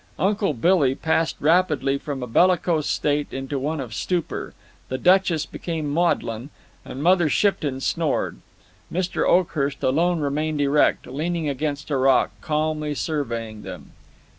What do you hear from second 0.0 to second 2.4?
Uncle Billy passed rapidly from a